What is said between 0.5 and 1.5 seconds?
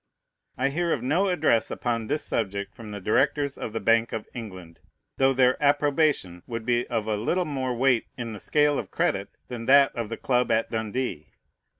I hear of no